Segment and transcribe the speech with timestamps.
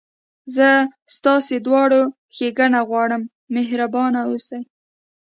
[0.55, 0.67] زه
[1.15, 2.01] ستاسي دواړو
[2.35, 3.21] ښېګڼه غواړم،
[3.55, 4.61] مهربانه اوسئ.